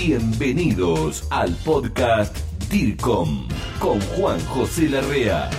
Bienvenidos 0.00 1.26
al 1.28 1.52
podcast 1.64 2.36
DIRCOM 2.70 3.48
con 3.80 4.00
Juan 4.00 4.38
José 4.46 4.88
Larrea. 4.88 5.50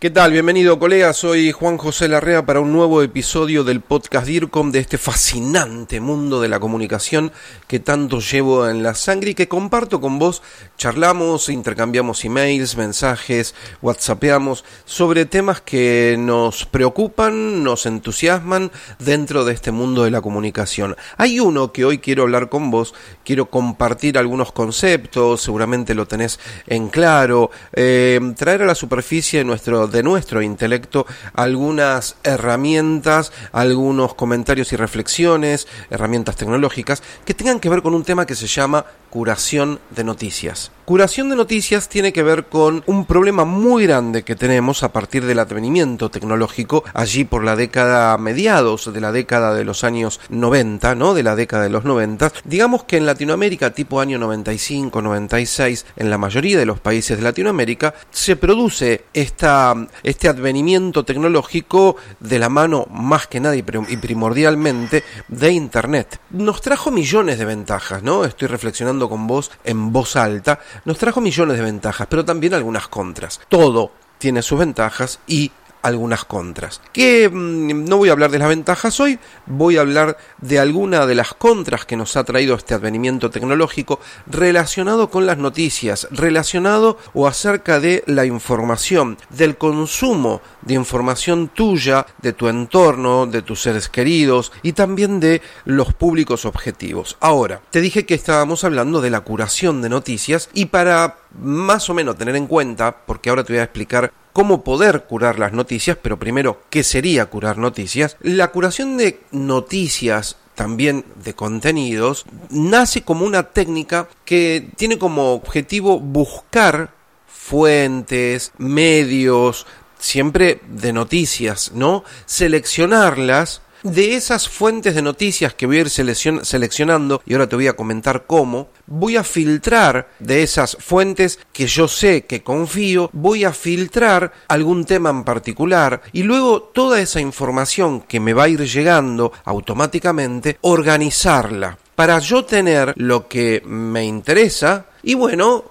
¿Qué 0.00 0.10
tal? 0.10 0.30
Bienvenido 0.30 0.78
colega, 0.78 1.12
soy 1.12 1.50
Juan 1.50 1.76
José 1.76 2.06
Larrea 2.06 2.46
para 2.46 2.60
un 2.60 2.72
nuevo 2.72 3.02
episodio 3.02 3.64
del 3.64 3.80
podcast 3.80 4.28
DIRCOM 4.28 4.70
de 4.70 4.78
este 4.78 4.96
fascinante 4.96 5.98
mundo 5.98 6.40
de 6.40 6.46
la 6.46 6.60
comunicación 6.60 7.32
que 7.66 7.80
tanto 7.80 8.20
llevo 8.20 8.68
en 8.68 8.84
la 8.84 8.94
sangre 8.94 9.30
y 9.30 9.34
que 9.34 9.48
comparto 9.48 10.00
con 10.00 10.20
vos. 10.20 10.40
Charlamos, 10.76 11.48
intercambiamos 11.48 12.24
emails, 12.24 12.76
mensajes, 12.76 13.56
whatsappeamos 13.82 14.64
sobre 14.84 15.26
temas 15.26 15.62
que 15.62 16.14
nos 16.16 16.64
preocupan, 16.64 17.64
nos 17.64 17.84
entusiasman 17.84 18.70
dentro 19.00 19.44
de 19.44 19.54
este 19.54 19.72
mundo 19.72 20.04
de 20.04 20.12
la 20.12 20.20
comunicación. 20.20 20.94
Hay 21.16 21.40
uno 21.40 21.72
que 21.72 21.84
hoy 21.84 21.98
quiero 21.98 22.22
hablar 22.22 22.48
con 22.50 22.70
vos, 22.70 22.94
quiero 23.24 23.46
compartir 23.46 24.16
algunos 24.16 24.52
conceptos, 24.52 25.42
seguramente 25.42 25.96
lo 25.96 26.06
tenés 26.06 26.38
en 26.68 26.88
claro, 26.88 27.50
eh, 27.72 28.20
traer 28.36 28.62
a 28.62 28.66
la 28.66 28.76
superficie 28.76 29.42
nuestro 29.42 29.87
de 29.88 30.02
nuestro 30.02 30.42
intelecto 30.42 31.06
algunas 31.34 32.16
herramientas, 32.22 33.32
algunos 33.52 34.14
comentarios 34.14 34.72
y 34.72 34.76
reflexiones, 34.76 35.66
herramientas 35.90 36.36
tecnológicas 36.36 37.02
que 37.24 37.34
tengan 37.34 37.60
que 37.60 37.68
ver 37.68 37.82
con 37.82 37.94
un 37.94 38.04
tema 38.04 38.26
que 38.26 38.34
se 38.34 38.46
llama 38.46 38.84
curación 39.10 39.80
de 39.90 40.04
noticias. 40.04 40.70
Curación 40.88 41.28
de 41.28 41.36
noticias 41.36 41.90
tiene 41.90 42.14
que 42.14 42.22
ver 42.22 42.46
con 42.46 42.82
un 42.86 43.04
problema 43.04 43.44
muy 43.44 43.84
grande 43.84 44.22
que 44.22 44.36
tenemos 44.36 44.82
a 44.82 44.90
partir 44.90 45.26
del 45.26 45.38
advenimiento 45.38 46.10
tecnológico 46.10 46.82
allí 46.94 47.24
por 47.24 47.44
la 47.44 47.56
década 47.56 48.16
mediados 48.16 48.90
de 48.90 48.98
la 49.02 49.12
década 49.12 49.52
de 49.52 49.66
los 49.66 49.84
años 49.84 50.18
90, 50.30 50.94
¿no? 50.94 51.12
De 51.12 51.22
la 51.22 51.36
década 51.36 51.64
de 51.64 51.68
los 51.68 51.84
90. 51.84 52.32
Digamos 52.44 52.84
que 52.84 52.96
en 52.96 53.04
Latinoamérica 53.04 53.74
tipo 53.74 54.00
año 54.00 54.18
95, 54.18 55.02
96, 55.02 55.84
en 55.94 56.08
la 56.08 56.16
mayoría 56.16 56.58
de 56.58 56.64
los 56.64 56.80
países 56.80 57.18
de 57.18 57.22
Latinoamérica 57.22 57.92
se 58.10 58.36
produce 58.36 59.04
esta, 59.12 59.74
este 60.02 60.28
advenimiento 60.28 61.04
tecnológico 61.04 61.96
de 62.18 62.38
la 62.38 62.48
mano 62.48 62.86
más 62.90 63.26
que 63.26 63.40
nada 63.40 63.56
y 63.56 63.62
primordialmente 63.62 65.04
de 65.28 65.52
Internet. 65.52 66.18
Nos 66.30 66.62
trajo 66.62 66.90
millones 66.90 67.38
de 67.38 67.44
ventajas, 67.44 68.02
¿no? 68.02 68.24
Estoy 68.24 68.48
reflexionando 68.48 69.10
con 69.10 69.26
vos 69.26 69.50
en 69.64 69.92
voz 69.92 70.16
alta, 70.16 70.60
nos 70.84 70.98
trajo 70.98 71.20
millones 71.20 71.56
de 71.56 71.62
ventajas, 71.62 72.06
pero 72.08 72.24
también 72.24 72.54
algunas 72.54 72.88
contras. 72.88 73.40
Todo 73.48 73.92
tiene 74.18 74.42
sus 74.42 74.58
ventajas 74.58 75.20
y 75.26 75.52
algunas 75.82 76.24
contras. 76.24 76.80
Que 76.92 77.28
mm, 77.28 77.84
no 77.84 77.98
voy 77.98 78.08
a 78.08 78.12
hablar 78.12 78.30
de 78.30 78.38
las 78.38 78.48
ventajas 78.48 79.00
hoy, 79.00 79.18
voy 79.46 79.76
a 79.76 79.80
hablar 79.80 80.16
de 80.40 80.58
alguna 80.58 81.06
de 81.06 81.14
las 81.14 81.34
contras 81.34 81.84
que 81.84 81.96
nos 81.96 82.16
ha 82.16 82.24
traído 82.24 82.54
este 82.54 82.74
advenimiento 82.74 83.30
tecnológico 83.30 84.00
relacionado 84.26 85.10
con 85.10 85.26
las 85.26 85.38
noticias, 85.38 86.08
relacionado 86.10 86.98
o 87.14 87.26
acerca 87.26 87.80
de 87.80 88.02
la 88.06 88.24
información, 88.24 89.18
del 89.30 89.56
consumo 89.56 90.40
de 90.62 90.74
información 90.74 91.48
tuya, 91.48 92.06
de 92.20 92.32
tu 92.32 92.48
entorno, 92.48 93.26
de 93.26 93.42
tus 93.42 93.62
seres 93.62 93.88
queridos 93.88 94.52
y 94.62 94.72
también 94.72 95.20
de 95.20 95.40
los 95.64 95.94
públicos 95.94 96.44
objetivos. 96.44 97.16
Ahora, 97.20 97.60
te 97.70 97.80
dije 97.80 98.06
que 98.06 98.14
estábamos 98.14 98.64
hablando 98.64 99.00
de 99.00 99.10
la 99.10 99.20
curación 99.20 99.82
de 99.82 99.88
noticias 99.88 100.50
y 100.52 100.66
para 100.66 101.18
más 101.40 101.88
o 101.90 101.94
menos 101.94 102.16
tener 102.16 102.36
en 102.36 102.46
cuenta, 102.46 102.96
porque 103.06 103.30
ahora 103.30 103.44
te 103.44 103.52
voy 103.52 103.60
a 103.60 103.64
explicar 103.64 104.12
cómo 104.38 104.62
poder 104.62 105.02
curar 105.02 105.40
las 105.40 105.52
noticias, 105.52 105.98
pero 106.00 106.16
primero, 106.16 106.62
¿qué 106.70 106.84
sería 106.84 107.26
curar 107.26 107.58
noticias? 107.58 108.16
La 108.20 108.52
curación 108.52 108.96
de 108.96 109.18
noticias 109.32 110.36
también 110.54 111.04
de 111.24 111.34
contenidos, 111.34 112.24
nace 112.48 113.02
como 113.02 113.26
una 113.26 113.50
técnica 113.50 114.08
que 114.24 114.70
tiene 114.76 114.96
como 114.96 115.32
objetivo 115.32 115.98
buscar 115.98 116.94
fuentes, 117.26 118.52
medios, 118.58 119.66
siempre 119.98 120.60
de 120.68 120.92
noticias, 120.92 121.72
¿no? 121.74 122.04
Seleccionarlas 122.24 123.60
de 123.82 124.16
esas 124.16 124.48
fuentes 124.48 124.94
de 124.94 125.02
noticias 125.02 125.54
que 125.54 125.66
voy 125.66 125.78
a 125.78 125.80
ir 125.80 125.90
seleccionando, 125.90 127.22
y 127.26 127.32
ahora 127.32 127.48
te 127.48 127.56
voy 127.56 127.66
a 127.66 127.76
comentar 127.76 128.24
cómo, 128.26 128.70
voy 128.86 129.16
a 129.16 129.24
filtrar 129.24 130.10
de 130.18 130.42
esas 130.42 130.76
fuentes 130.80 131.38
que 131.52 131.66
yo 131.66 131.88
sé 131.88 132.24
que 132.26 132.42
confío, 132.42 133.10
voy 133.12 133.44
a 133.44 133.52
filtrar 133.52 134.32
algún 134.48 134.84
tema 134.84 135.10
en 135.10 135.24
particular 135.24 136.02
y 136.12 136.22
luego 136.22 136.62
toda 136.62 137.00
esa 137.00 137.20
información 137.20 138.00
que 138.00 138.20
me 138.20 138.32
va 138.32 138.44
a 138.44 138.48
ir 138.48 138.64
llegando 138.64 139.32
automáticamente, 139.44 140.58
organizarla. 140.62 141.78
Para 141.94 142.18
yo 142.20 142.44
tener 142.44 142.94
lo 142.96 143.26
que 143.26 143.62
me 143.66 144.04
interesa 144.04 144.86
y 145.02 145.14
bueno, 145.14 145.64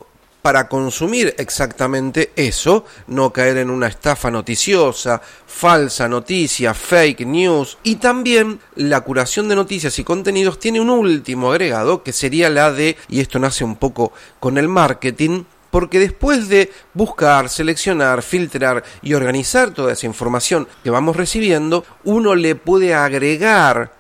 para 0.48 0.70
consumir 0.70 1.36
exactamente 1.40 2.32
eso, 2.38 2.86
no 3.08 3.34
caer 3.34 3.58
en 3.58 3.70
una 3.70 3.88
estafa 3.88 4.32
noticiosa, 4.32 5.22
falsa 5.46 6.08
noticia, 6.08 6.74
fake 6.74 7.26
news. 7.26 7.78
Y 7.84 7.98
también 7.98 8.62
la 8.76 9.02
curación 9.02 9.50
de 9.50 9.58
noticias 9.58 10.00
y 10.00 10.06
contenidos 10.06 10.58
tiene 10.58 10.80
un 10.80 10.90
último 10.90 11.52
agregado 11.52 12.02
que 12.02 12.14
sería 12.14 12.50
la 12.50 12.72
de, 12.72 12.96
y 13.10 13.20
esto 13.20 13.40
nace 13.40 13.66
un 13.66 13.76
poco 13.76 14.14
con 14.40 14.58
el 14.58 14.70
marketing, 14.70 15.44
porque 15.70 16.00
después 16.00 16.48
de 16.48 16.72
buscar, 16.94 17.50
seleccionar, 17.50 18.24
filtrar 18.24 18.86
y 19.02 19.16
organizar 19.16 19.72
toda 19.72 19.92
esa 19.92 20.06
información 20.06 20.66
que 20.82 20.92
vamos 20.92 21.18
recibiendo, 21.18 21.84
uno 22.06 22.36
le 22.36 22.56
puede 22.56 22.94
agregar 22.94 23.92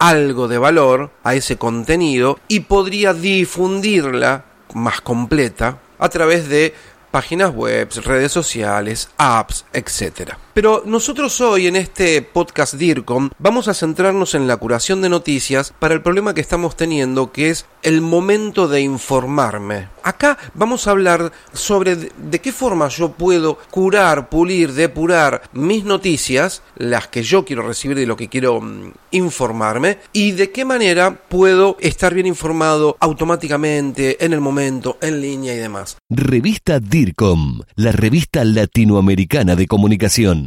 algo 0.00 0.48
de 0.48 0.58
valor 0.58 1.12
a 1.22 1.36
ese 1.36 1.58
contenido 1.58 2.40
y 2.48 2.58
podría 2.58 3.14
difundirla 3.14 4.46
más 4.74 5.00
completa 5.00 5.78
a 6.02 6.08
través 6.08 6.48
de 6.48 6.74
páginas 7.12 7.54
web, 7.54 7.88
redes 8.04 8.32
sociales, 8.32 9.08
apps, 9.18 9.64
etc. 9.72 10.32
Pero 10.54 10.82
nosotros 10.84 11.40
hoy 11.40 11.66
en 11.66 11.76
este 11.76 12.20
podcast 12.20 12.74
DIRCOM 12.74 13.30
vamos 13.38 13.68
a 13.68 13.74
centrarnos 13.74 14.34
en 14.34 14.46
la 14.46 14.58
curación 14.58 15.00
de 15.00 15.08
noticias 15.08 15.72
para 15.78 15.94
el 15.94 16.02
problema 16.02 16.34
que 16.34 16.42
estamos 16.42 16.76
teniendo 16.76 17.32
que 17.32 17.48
es 17.48 17.64
el 17.82 18.02
momento 18.02 18.68
de 18.68 18.82
informarme. 18.82 19.88
Acá 20.02 20.36
vamos 20.52 20.86
a 20.86 20.90
hablar 20.90 21.32
sobre 21.54 21.96
de 21.96 22.40
qué 22.40 22.52
forma 22.52 22.88
yo 22.88 23.12
puedo 23.12 23.58
curar, 23.70 24.28
pulir, 24.28 24.74
depurar 24.74 25.42
mis 25.52 25.84
noticias, 25.84 26.62
las 26.76 27.08
que 27.08 27.22
yo 27.22 27.44
quiero 27.46 27.66
recibir 27.66 27.96
de 27.96 28.06
lo 28.06 28.16
que 28.16 28.28
quiero 28.28 28.60
mm, 28.60 28.92
informarme, 29.12 29.98
y 30.12 30.32
de 30.32 30.50
qué 30.50 30.64
manera 30.64 31.22
puedo 31.28 31.76
estar 31.80 32.12
bien 32.12 32.26
informado 32.26 32.96
automáticamente, 33.00 34.24
en 34.24 34.32
el 34.32 34.40
momento, 34.40 34.98
en 35.00 35.20
línea 35.20 35.54
y 35.54 35.58
demás. 35.58 35.96
Revista 36.10 36.78
DIRCOM, 36.78 37.62
la 37.76 37.92
revista 37.92 38.44
latinoamericana 38.44 39.56
de 39.56 39.66
comunicación. 39.66 40.41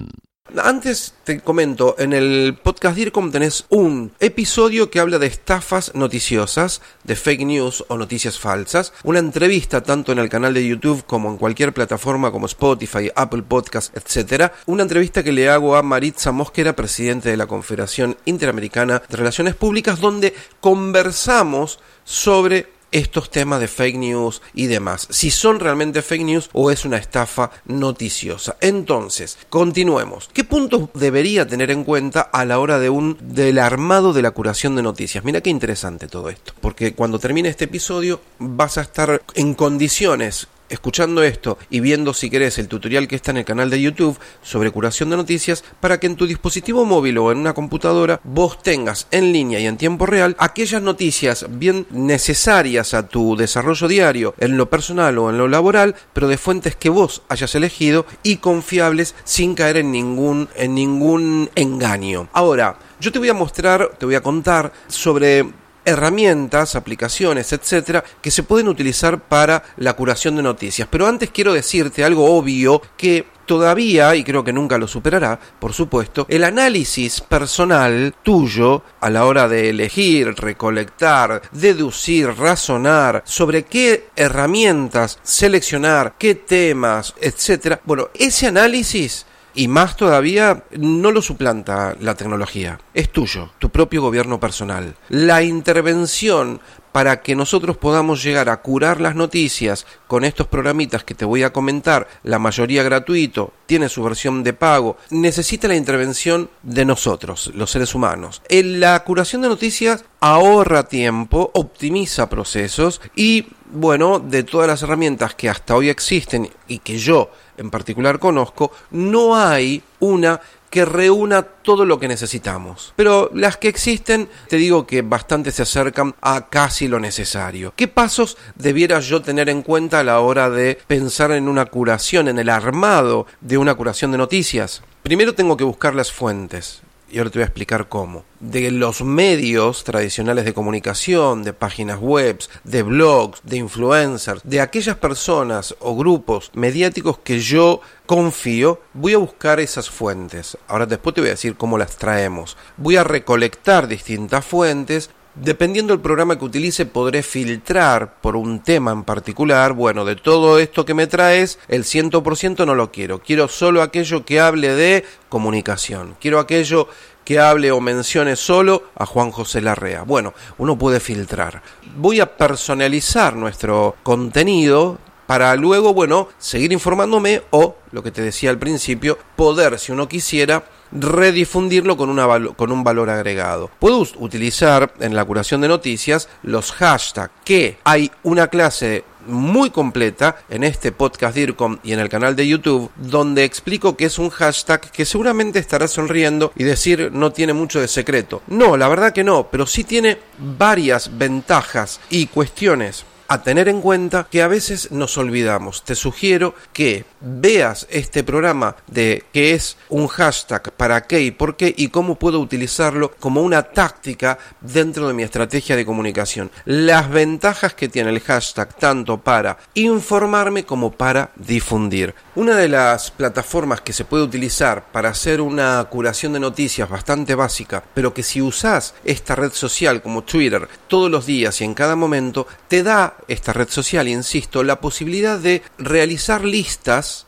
Antes 0.58 1.14
te 1.24 1.42
comento, 1.42 1.96
en 1.98 2.14
el 2.14 2.56
podcast 2.62 2.96
DIRCOM 2.96 3.32
tenés 3.32 3.66
un 3.70 4.12
episodio 4.20 4.90
que 4.90 5.00
habla 5.00 5.20
de 5.20 5.28
estafas 5.28 5.94
noticiosas, 5.96 6.82
de 7.04 7.16
fake 7.16 7.46
news 7.46 7.84
o 7.88 7.98
noticias 7.98 8.40
falsas, 8.40 8.94
una 9.04 9.20
entrevista 9.20 9.82
tanto 9.82 10.12
en 10.12 10.20
el 10.20 10.30
canal 10.30 10.54
de 10.54 10.66
YouTube 10.66 11.04
como 11.06 11.30
en 11.30 11.38
cualquier 11.38 11.74
plataforma 11.74 12.32
como 12.32 12.46
Spotify, 12.46 13.12
Apple 13.16 13.42
Podcast, 13.42 13.96
etc. 13.98 14.52
Una 14.68 14.84
entrevista 14.84 15.24
que 15.24 15.34
le 15.34 15.50
hago 15.50 15.76
a 15.76 15.84
Maritza 15.84 16.32
Mosquera, 16.32 16.76
presidente 16.76 17.30
de 17.30 17.38
la 17.38 17.48
Confederación 17.48 18.16
Interamericana 18.26 19.02
de 19.10 19.18
Relaciones 19.18 19.56
Públicas, 19.56 20.00
donde 20.00 20.34
conversamos 20.62 21.80
sobre 22.06 22.75
estos 22.96 23.30
temas 23.30 23.60
de 23.60 23.68
fake 23.68 23.98
news 23.98 24.42
y 24.54 24.68
demás, 24.68 25.08
si 25.10 25.30
son 25.30 25.60
realmente 25.60 26.02
fake 26.02 26.24
news 26.24 26.50
o 26.54 26.72
es 26.72 26.86
una 26.86 26.96
estafa 26.96 27.52
noticiosa. 27.66 28.56
Entonces, 28.62 29.38
continuemos. 29.50 30.30
¿Qué 30.32 30.46
puntos 30.46 30.90
debería 30.94 31.46
tener 31.46 31.72
en 31.72 31.84
cuenta 31.84 32.22
a 32.22 32.46
la 32.46 32.58
hora 32.58 32.80
de 32.80 32.90
un 32.90 33.18
del 33.20 33.60
armado 33.60 34.14
de 34.14 34.22
la 34.22 34.32
curación 34.32 34.78
de 34.78 34.84
noticias? 34.84 35.26
Mira 35.26 35.42
qué 35.42 35.50
interesante 35.50 36.08
todo 36.08 36.30
esto, 36.30 36.54
porque 36.62 36.94
cuando 36.94 37.20
termine 37.20 37.50
este 37.50 37.66
episodio 37.66 38.22
vas 38.40 38.78
a 38.78 38.84
estar 38.84 39.22
en 39.34 39.54
condiciones 39.56 40.48
escuchando 40.70 41.24
esto 41.24 41.58
y 41.70 41.80
viendo 41.80 42.14
si 42.14 42.30
querés 42.30 42.58
el 42.58 42.68
tutorial 42.68 43.08
que 43.08 43.16
está 43.16 43.32
en 43.32 43.38
el 43.38 43.46
canal 43.46 43.70
de 43.70 43.82
YouTube 43.82 44.20
sobre 44.42 44.72
curación 44.72 45.10
de 45.10 45.18
noticias 45.18 45.64
para 45.80 46.00
que 46.00 46.08
en 46.08 46.16
tu 46.16 46.28
dispositivo 46.28 46.86
móvil 46.86 47.18
o 47.18 47.32
en 47.32 47.38
una 47.38 47.54
computadora 47.54 48.20
vos 48.24 48.62
tengas 48.62 49.08
en 49.12 49.32
línea 49.32 49.60
y 49.60 49.68
en 49.68 49.78
tiempo 49.78 50.06
real 50.06 50.36
aquellas 50.40 50.82
noticias 50.82 51.46
bien 51.50 51.86
necesarias 51.92 52.94
a 52.94 53.08
tu 53.08 53.36
desarrollo 53.36 53.88
diario 53.88 54.34
en 54.38 54.58
lo 54.58 54.70
personal 54.70 55.18
o 55.18 55.30
en 55.30 55.38
lo 55.38 55.48
laboral, 55.48 55.96
pero 56.14 56.28
de 56.28 56.38
fuentes 56.38 56.76
que 56.76 56.90
vos 56.90 57.22
hayas 57.30 57.56
elegido 57.56 58.06
y 58.24 58.38
confiables 58.38 59.16
sin 59.24 59.56
caer 59.56 59.78
en 59.78 59.92
ningún 59.92 60.50
en 60.56 60.76
ningún 60.76 61.50
engaño. 61.56 62.30
Ahora, 62.34 62.78
yo 63.00 63.12
te 63.12 63.20
voy 63.20 63.30
a 63.30 63.34
mostrar, 63.34 63.92
te 63.98 64.06
voy 64.06 64.16
a 64.16 64.22
contar 64.22 64.72
sobre 64.88 65.46
herramientas, 65.86 66.76
aplicaciones, 66.76 67.54
etcétera, 67.54 68.04
que 68.22 68.32
se 68.32 68.44
pueden 68.44 68.68
utilizar 68.68 69.20
para 69.20 69.64
la 69.78 69.94
curación 69.94 70.36
de 70.36 70.44
noticias. 70.44 70.88
Pero 70.92 71.08
antes 71.08 71.30
quiero 71.32 71.54
decirte 71.54 72.04
algo 72.04 72.36
obvio 72.36 72.82
que 72.98 73.26
todavía, 73.46 74.16
y 74.16 74.24
creo 74.24 74.44
que 74.44 74.52
nunca 74.52 74.78
lo 74.78 74.88
superará, 74.88 75.40
por 75.60 75.74
supuesto, 75.74 76.26
el 76.30 76.44
análisis 76.44 77.22
personal 77.22 78.16
tuyo 78.24 78.82
a 79.00 79.10
la 79.10 79.26
hora 79.26 79.48
de 79.48 79.70
elegir, 79.70 80.34
recolectar, 80.36 81.44
deducir, 81.52 82.28
razonar 82.30 83.24
sobre 83.26 83.64
qué 83.64 84.10
herramientas 84.16 85.20
seleccionar, 85.22 86.16
qué 86.18 86.36
temas, 86.36 87.14
etcétera. 87.22 87.80
Bueno, 87.86 88.10
ese 88.14 88.48
análisis 88.48 89.26
y 89.56 89.68
más 89.68 89.96
todavía, 89.96 90.64
no 90.78 91.12
lo 91.12 91.22
suplanta 91.22 91.96
la 92.00 92.16
tecnología. 92.16 92.80
Es 92.94 93.12
tuyo, 93.12 93.52
tu 93.60 93.70
propio 93.70 94.02
gobierno 94.02 94.40
personal. 94.40 94.96
La 95.10 95.44
intervención 95.44 96.60
para 96.96 97.22
que 97.22 97.36
nosotros 97.36 97.76
podamos 97.76 98.24
llegar 98.24 98.48
a 98.48 98.62
curar 98.62 99.02
las 99.02 99.16
noticias 99.16 99.86
con 100.08 100.24
estos 100.24 100.48
programitas 100.48 101.04
que 101.04 101.14
te 101.14 101.26
voy 101.26 101.44
a 101.44 101.52
comentar, 101.52 102.08
la 102.24 102.40
mayoría 102.40 102.84
gratuito, 102.84 103.52
tiene 103.66 103.90
su 103.90 104.02
versión 104.02 104.46
de 104.46 104.54
pago, 104.54 104.96
necesita 105.10 105.68
la 105.68 105.76
intervención 105.76 106.50
de 106.64 106.86
nosotros, 106.86 107.52
los 107.54 107.70
seres 107.70 107.96
humanos. 107.96 108.42
En 108.48 108.80
la 108.80 108.98
curación 109.04 109.42
de 109.42 109.50
noticias 109.50 110.06
ahorra 110.22 110.88
tiempo, 110.88 111.52
optimiza 111.54 112.30
procesos 112.30 113.02
y, 113.14 113.48
bueno, 113.74 114.20
de 114.20 114.44
todas 114.44 114.70
las 114.70 114.82
herramientas 114.82 115.36
que 115.36 115.50
hasta 115.50 115.76
hoy 115.76 115.90
existen 115.90 116.50
y 116.66 116.80
que 116.80 116.98
yo 116.98 117.30
en 117.58 117.70
particular 117.70 118.20
conozco, 118.20 118.72
no 118.92 119.36
hay 119.36 119.82
una 120.00 120.40
que 120.70 120.86
reúna 120.86 121.44
todo 121.44 121.86
lo 121.86 122.00
que 122.00 122.08
necesitamos. 122.08 122.94
Pero 122.96 123.30
las 123.34 123.58
que 123.58 123.68
existen, 123.68 124.30
te 124.48 124.58
digo 124.58 124.86
que 124.86 125.02
bastante 125.02 125.52
se 125.52 125.64
acercan 125.64 126.16
a 126.22 126.50
casi 126.50 126.88
lo 126.88 127.00
necesario. 127.00 127.74
¿Qué 127.76 127.88
pasos 127.88 128.38
debiera 128.56 129.00
yo 129.00 129.22
tener 129.22 129.50
en 129.50 129.62
cuenta 129.62 130.00
a 130.00 130.04
la 130.04 130.20
hora 130.20 130.50
de 130.50 130.78
pensar 130.88 131.32
en 131.32 131.48
una 131.48 131.66
curación, 131.66 132.28
en 132.28 132.40
el 132.40 132.50
armado 132.50 133.28
de 133.42 133.58
una 133.58 133.76
curación 133.76 134.12
de 134.12 134.18
noticias? 134.18 134.82
Primero 135.04 135.36
tengo 135.36 135.58
que 135.58 135.64
buscar 135.64 135.96
las 135.96 136.12
fuentes 136.12 136.82
y 137.16 137.18
ahora 137.18 137.30
te 137.30 137.40
voy 137.40 137.44
a 137.44 137.46
explicar 137.46 137.88
cómo. 137.88 138.26
De 138.42 138.70
los 138.72 139.02
medios 139.02 139.86
tradicionales 139.86 140.44
de 140.44 140.54
comunicación, 140.54 141.44
de 141.44 141.54
páginas 141.54 141.98
web, 141.98 142.40
de 142.66 142.84
blogs, 142.84 143.40
de 143.46 143.56
influencers, 143.56 144.42
de 144.44 144.60
aquellas 144.60 144.98
personas 144.98 145.74
o 145.80 145.96
grupos 145.96 146.52
mediáticos 146.56 147.18
que 147.20 147.40
yo 147.40 147.80
confío, 148.06 148.82
voy 148.94 149.14
a 149.14 149.20
buscar 149.20 149.62
esas 149.62 149.90
fuentes. 149.90 150.58
Ahora 150.68 150.88
después 150.88 151.16
te 151.16 151.22
voy 151.22 151.30
a 151.30 151.36
decir 151.36 151.56
cómo 151.56 151.78
las 151.78 151.96
traemos. 151.96 152.58
Voy 152.76 152.98
a 152.98 153.06
recolectar 153.06 153.88
distintas 153.88 154.44
fuentes 154.46 155.10
Dependiendo 155.36 155.92
del 155.92 156.02
programa 156.02 156.40
que 156.40 156.46
utilice, 156.46 156.86
podré 156.86 157.22
filtrar 157.22 158.22
por 158.22 158.38
un 158.38 158.62
tema 158.62 158.92
en 158.92 159.04
particular. 159.04 159.74
Bueno, 159.74 160.06
de 160.06 160.16
todo 160.16 160.60
esto 160.60 160.86
que 160.86 160.94
me 160.94 161.08
traes, 161.08 161.60
el 161.68 161.84
100% 161.84 162.66
no 162.66 162.74
lo 162.74 162.90
quiero. 162.90 163.20
Quiero 163.20 163.50
solo 163.50 163.82
aquello 163.82 164.24
que 164.24 164.40
hable 164.40 164.74
de 164.76 165.04
comunicación. 165.28 166.16
Quiero 166.22 166.40
aquello 166.40 166.88
que 167.26 167.40
hable 167.40 167.72
o 167.74 167.82
mencione 167.82 168.38
solo 168.38 168.84
a 168.96 169.06
Juan 169.06 169.32
José 169.32 169.60
Larrea. 169.60 170.04
Bueno, 170.04 170.34
uno 170.58 170.78
puede 170.78 171.02
filtrar. 171.02 171.62
Voy 171.98 172.22
a 172.22 172.38
personalizar 172.38 173.36
nuestro 173.36 173.98
contenido 174.04 175.00
para 175.28 175.56
luego, 175.56 175.94
bueno, 175.94 176.30
seguir 176.38 176.72
informándome 176.72 177.42
o, 177.52 177.76
lo 177.92 178.04
que 178.04 178.12
te 178.12 178.22
decía 178.22 178.50
al 178.50 178.60
principio, 178.60 179.18
poder, 179.36 179.80
si 179.80 179.92
uno 179.92 180.08
quisiera, 180.08 180.64
redifundirlo 180.92 181.98
con, 181.98 182.16
con 182.54 182.72
un 182.72 182.84
valor 182.84 183.10
agregado. 183.10 183.70
Puedo 183.80 184.06
utilizar 184.18 184.94
en 185.00 185.16
la 185.16 185.26
curación 185.26 185.62
de 185.62 185.68
noticias 185.68 186.30
los 186.44 186.72
hashtags, 186.72 187.34
que 187.44 187.78
hay 187.84 188.12
una 188.24 188.48
clase 188.48 189.04
muy 189.28 189.72
completa 189.72 190.38
en 190.50 190.64
este 190.64 190.92
podcast 190.92 191.36
DIRCOM 191.36 191.80
y 191.84 191.94
en 191.94 192.00
el 192.00 192.10
canal 192.10 192.36
de 192.36 192.48
YouTube, 192.48 192.92
donde 192.96 193.44
explico 193.44 193.98
que 193.98 194.06
es 194.06 194.20
un 194.20 194.30
hashtag 194.30 194.92
que 194.92 195.06
seguramente 195.06 195.60
estará 195.60 195.88
sonriendo 195.88 196.52
y 196.56 196.64
decir 196.64 197.12
no 197.12 197.32
tiene 197.32 197.54
mucho 197.54 197.80
de 197.80 197.88
secreto. 197.88 198.42
No, 198.48 198.78
la 198.78 198.88
verdad 198.88 199.14
que 199.14 199.24
no, 199.24 199.48
pero 199.50 199.66
sí 199.66 199.84
tiene 199.84 200.20
varias 200.38 201.18
ventajas 201.18 202.00
y 202.10 202.28
cuestiones 202.28 203.06
a 203.28 203.42
tener 203.42 203.68
en 203.68 203.82
cuenta 203.82 204.28
que 204.30 204.42
a 204.42 204.48
veces 204.48 204.92
nos 204.92 205.18
olvidamos. 205.18 205.84
Te 205.84 205.96
sugiero 205.96 206.56
que 206.74 207.06
veas 207.22 207.88
este 207.90 208.24
programa 208.24 208.76
de 208.88 209.24
qué 209.34 209.54
es 209.54 209.78
un 209.90 210.08
hashtag, 210.08 210.72
para 210.74 211.04
qué 211.08 211.22
y 211.22 211.32
por 211.32 211.56
qué 211.56 211.74
y 211.76 211.90
cómo 211.90 212.16
puedo 212.16 212.40
utilizarlo 212.40 213.12
como 213.20 213.42
una 213.42 213.64
táctica 213.64 214.38
dentro 214.62 215.08
de 215.08 215.14
mi 215.14 215.24
estrategia 215.24 215.76
de 215.76 215.86
comunicación. 215.86 216.52
Las 216.66 217.10
ventajas 217.10 217.74
que 217.74 217.90
tiene 217.90 218.10
el 218.10 218.20
hashtag 218.20 218.76
tanto 218.76 219.18
para 219.18 219.58
informarme 219.74 220.66
como 220.66 220.92
para 220.92 221.32
difundir. 221.36 222.14
Una 222.36 222.56
de 222.56 222.70
las 222.70 223.12
plataformas 223.12 223.82
que 223.82 223.94
se 223.94 224.06
puede 224.06 224.24
utilizar 224.24 224.92
para 224.92 225.10
hacer 225.10 225.42
una 225.42 225.84
curación 225.86 226.34
de 226.34 226.40
noticias 226.40 226.90
bastante 226.90 227.36
básica, 227.36 227.84
pero 227.94 228.14
que 228.14 228.24
si 228.24 228.42
usas 228.42 228.94
esta 229.04 229.36
red 229.36 229.52
social 229.52 230.02
como 230.02 230.24
Twitter 230.24 230.68
todos 230.88 231.10
los 231.10 231.26
días 231.26 231.62
y 231.62 231.64
en 231.64 231.74
cada 231.74 231.96
momento, 231.96 232.48
te 232.68 232.84
da 232.84 233.15
esta 233.28 233.54
red 233.54 233.70
social, 233.70 234.08
insisto, 234.08 234.64
la 234.64 234.80
posibilidad 234.80 235.40
de 235.40 235.62
realizar 235.78 236.44
listas 236.44 237.28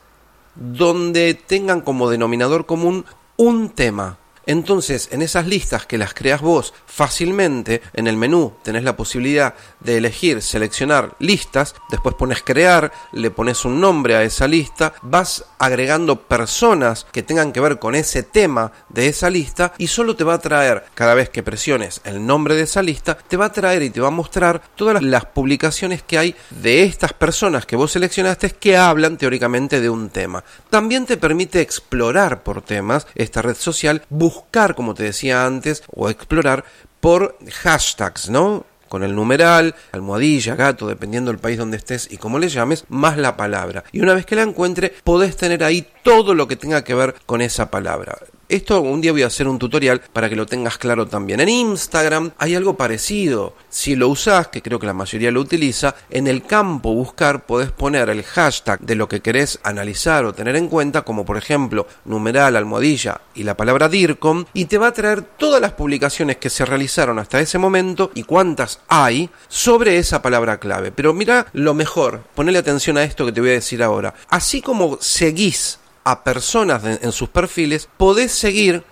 donde 0.55 1.33
tengan 1.33 1.81
como 1.81 2.09
denominador 2.09 2.65
común 2.65 3.05
un 3.37 3.69
tema 3.69 4.17
entonces, 4.47 5.09
en 5.11 5.21
esas 5.21 5.45
listas 5.45 5.85
que 5.85 5.97
las 5.97 6.13
creas 6.13 6.41
vos 6.41 6.73
fácilmente, 6.85 7.81
en 7.93 8.07
el 8.07 8.15
menú 8.15 8.53
tenés 8.63 8.83
la 8.83 8.95
posibilidad 8.95 9.53
de 9.81 9.97
elegir, 9.97 10.41
seleccionar 10.41 11.15
listas, 11.19 11.75
después 11.91 12.15
pones 12.15 12.41
crear, 12.41 12.91
le 13.11 13.29
pones 13.29 13.65
un 13.65 13.81
nombre 13.81 14.15
a 14.15 14.23
esa 14.23 14.47
lista, 14.47 14.93
vas 15.01 15.45
agregando 15.59 16.21
personas 16.21 17.05
que 17.11 17.23
tengan 17.23 17.51
que 17.51 17.59
ver 17.59 17.77
con 17.77 17.93
ese 17.93 18.23
tema 18.23 18.71
de 18.89 19.07
esa 19.07 19.29
lista 19.29 19.73
y 19.77 19.87
solo 19.87 20.15
te 20.15 20.23
va 20.23 20.35
a 20.35 20.39
traer, 20.39 20.85
cada 20.93 21.13
vez 21.13 21.29
que 21.29 21.43
presiones 21.43 21.99
el 22.05 22.25
nombre 22.25 22.55
de 22.55 22.63
esa 22.63 22.81
lista, 22.81 23.17
te 23.17 23.35
va 23.35 23.45
a 23.45 23.51
traer 23.51 23.83
y 23.83 23.89
te 23.89 23.99
va 23.99 24.07
a 24.07 24.11
mostrar 24.11 24.61
todas 24.75 25.03
las 25.03 25.25
publicaciones 25.25 26.03
que 26.03 26.17
hay 26.17 26.35
de 26.51 26.83
estas 26.83 27.11
personas 27.11 27.65
que 27.65 27.75
vos 27.75 27.91
seleccionaste 27.91 28.51
que 28.51 28.77
hablan 28.77 29.17
teóricamente 29.17 29.81
de 29.81 29.89
un 29.89 30.09
tema. 30.09 30.43
También 30.69 31.05
te 31.05 31.17
permite 31.17 31.59
explorar 31.59 32.43
por 32.43 32.61
temas 32.61 33.07
esta 33.15 33.41
red 33.41 33.55
social, 33.55 34.03
buscar, 34.37 34.75
como 34.75 34.93
te 34.93 35.03
decía 35.03 35.45
antes, 35.45 35.83
o 35.93 36.09
explorar 36.09 36.63
por 36.99 37.37
hashtags, 37.63 38.29
¿no? 38.29 38.65
con 38.87 39.03
el 39.03 39.15
numeral, 39.15 39.75
almohadilla, 39.91 40.55
gato, 40.55 40.87
dependiendo 40.87 41.31
del 41.31 41.39
país 41.39 41.57
donde 41.57 41.77
estés 41.77 42.07
y 42.09 42.17
cómo 42.17 42.39
le 42.39 42.49
llames, 42.49 42.85
más 42.89 43.17
la 43.17 43.35
palabra. 43.35 43.83
Y 43.91 43.99
una 43.99 44.13
vez 44.13 44.25
que 44.25 44.35
la 44.35 44.43
encuentre, 44.43 44.93
podés 45.03 45.35
tener 45.35 45.63
ahí 45.63 45.87
todo 46.03 46.33
lo 46.33 46.47
que 46.47 46.55
tenga 46.55 46.83
que 46.83 46.95
ver 46.95 47.15
con 47.25 47.41
esa 47.41 47.69
palabra. 47.69 48.17
Esto 48.49 48.79
un 48.79 49.01
día 49.01 49.11
voy 49.11 49.23
a 49.23 49.27
hacer 49.27 49.45
un 49.45 49.59
tutorial 49.59 49.99
para 50.13 50.29
que 50.29 50.37
lo 50.37 50.45
tengas 50.45 50.77
claro 50.77 51.05
también. 51.05 51.41
En 51.41 51.49
Instagram 51.49 52.31
hay 52.37 52.55
algo 52.55 52.77
parecido. 52.77 53.53
Si 53.67 53.97
lo 53.97 54.07
usas, 54.07 54.47
que 54.47 54.61
creo 54.61 54.79
que 54.79 54.87
la 54.87 54.93
mayoría 54.93 55.31
lo 55.31 55.41
utiliza, 55.41 55.95
en 56.09 56.27
el 56.27 56.43
campo 56.43 56.93
buscar 56.93 57.45
podés 57.45 57.71
poner 57.71 58.09
el 58.09 58.23
hashtag 58.23 58.79
de 58.79 58.95
lo 58.95 59.09
que 59.09 59.19
querés 59.19 59.59
analizar 59.63 60.23
o 60.23 60.33
tener 60.33 60.55
en 60.55 60.69
cuenta, 60.69 61.01
como 61.01 61.25
por 61.25 61.35
ejemplo 61.35 61.87
numeral, 62.05 62.55
almohadilla 62.55 63.19
y 63.35 63.43
la 63.43 63.57
palabra 63.57 63.89
DIRCOM, 63.89 64.45
y 64.53 64.63
te 64.63 64.77
va 64.77 64.87
a 64.87 64.93
traer 64.93 65.23
todas 65.23 65.59
las 65.59 65.73
publicaciones 65.73 66.37
que 66.37 66.49
se 66.49 66.63
realizaron 66.63 67.19
hasta 67.19 67.41
ese 67.41 67.57
momento 67.57 68.11
y 68.15 68.23
cuántas 68.23 68.79
hay 68.87 69.29
sobre 69.49 69.97
esa 69.97 70.21
palabra 70.21 70.57
clave. 70.57 70.93
Pero 70.93 71.13
mira 71.13 71.47
lo 71.51 71.73
mejor, 71.73 72.23
ponele 72.33 72.59
atención 72.59 72.97
a 72.97 73.03
esto 73.03 73.25
que 73.25 73.33
te 73.33 73.41
voy 73.41 73.49
a 73.49 73.53
decir 73.53 73.83
ahora. 73.83 74.13
Así 74.29 74.61
como 74.61 74.99
seguís 75.01 75.79
a 76.07 76.23
personas 76.23 76.85
en 76.85 77.11
sus 77.11 77.27
perfiles, 77.27 77.89
podés 77.97 78.31
seguir 78.31 78.85